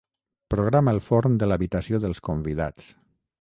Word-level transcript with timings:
Programa 0.53 0.95
el 0.97 1.01
forn 1.09 1.35
de 1.43 1.49
l'habitació 1.51 2.01
dels 2.07 2.23
convidats. 2.31 2.89